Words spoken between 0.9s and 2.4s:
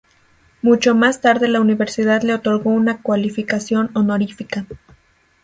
más tarde la universidad le